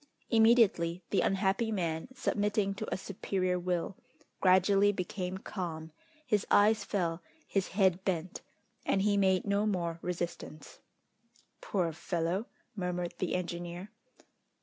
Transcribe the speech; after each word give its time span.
Immediately 0.31 1.03
the 1.11 1.21
unhappy 1.21 1.71
man, 1.71 2.07
submitting 2.15 2.73
to 2.73 2.91
a 2.91 2.97
superior 2.97 3.59
will, 3.59 3.95
gradually 4.39 4.91
became 4.91 5.37
calm, 5.37 5.91
his 6.25 6.43
eyes 6.49 6.83
fell, 6.83 7.21
his 7.47 7.67
head 7.67 8.03
bent, 8.03 8.41
and 8.83 9.03
he 9.03 9.15
made 9.15 9.45
no 9.45 9.67
more 9.67 9.99
resistance. 10.01 10.79
"Poor 11.61 11.93
fellow!" 11.93 12.47
murmured 12.75 13.13
the 13.19 13.35
engineer. 13.35 13.91